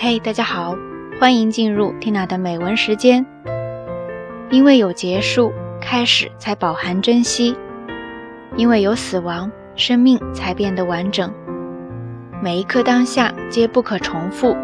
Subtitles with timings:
[0.00, 0.76] 嘿，大家好，
[1.18, 3.26] 欢迎进入 Tina 的美文时间。
[4.48, 7.52] 因为有结束，开始才饱含珍惜；
[8.56, 11.28] 因为有死亡，生命才变得完整。
[12.40, 14.56] 每一刻当下皆不可重复，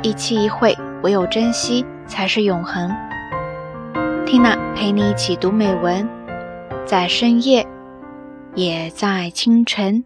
[0.00, 2.90] 一期一会，唯有珍惜才是永恒。
[4.24, 6.08] Tina 陪你一起读美文，
[6.86, 7.66] 在深夜，
[8.54, 10.04] 也在清晨。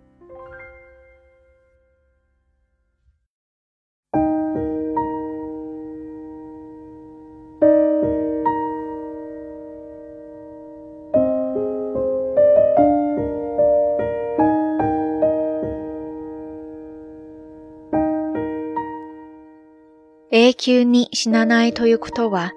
[20.31, 22.53] 永久に死なないということは、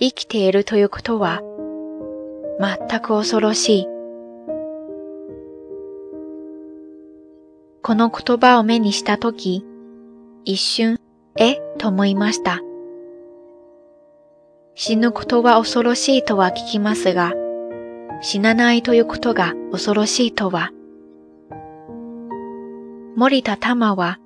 [0.00, 1.40] 生きているということは、
[2.58, 3.86] 全く恐ろしい。
[7.80, 9.64] この言葉を目にしたとき、
[10.44, 10.98] 一瞬、
[11.36, 12.60] え、と思いました。
[14.74, 17.34] 死ぬことは恐ろしいとは聞きますが、
[18.20, 20.72] 死なないということが恐ろしいとは。
[23.14, 24.18] 森田玉は、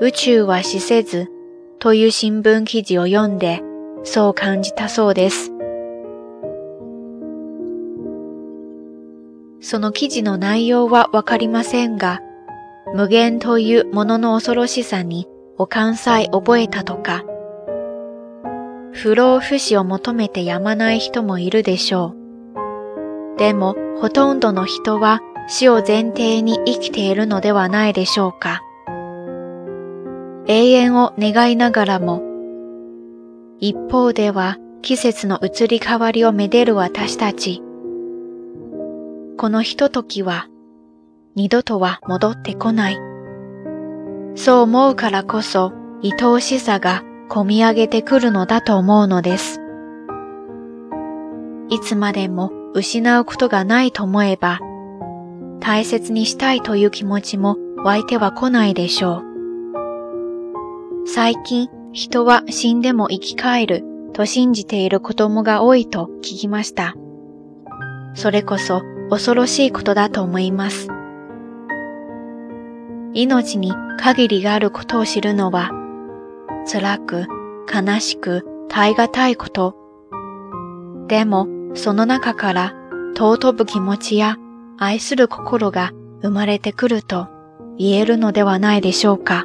[0.00, 1.30] 宇宙は死せず、
[1.80, 3.62] という新聞記事を読んで、
[4.04, 5.50] そう感じたそうです。
[9.62, 12.20] その記事の内容はわかりませんが、
[12.94, 17.24] 無限というものの恐ろしさにお関西覚えたとか、
[18.92, 22.14] 不老不死を求めてやまない人もいるでしょ
[23.34, 23.38] う。
[23.38, 28.60] でも、ほとんどの人は死を前提に生きているのではないでしょうか。
[30.52, 32.24] 永遠を願いながらも、
[33.60, 37.62] 一方では季節の移り変わりをめでる私たち。
[39.38, 40.48] このひとときは
[41.36, 42.98] 二度とは戻ってこない。
[44.34, 49.60] そう思うからこそ愛おしさが込み上げてくるのだと思うのです。
[51.68, 54.58] いつまでも失うことがないと思えば、
[55.60, 59.29] 大切にしたいという気持ちも湧いては来ないでしょう。
[61.06, 66.94] 最近人は死んでも生き返ると信じている子供が多いと聞きました。
[68.14, 70.88] それこそ恐ろしいことだと思います。
[73.12, 75.70] 命に限りがあることを知るのは
[76.70, 77.26] 辛く
[77.72, 79.76] 悲しく耐え難いこと。
[81.08, 82.74] でもその中から
[83.16, 84.36] 尊ぶ気持ちや
[84.78, 87.28] 愛する心が生まれてくると
[87.78, 89.44] 言えるのではないでしょうか。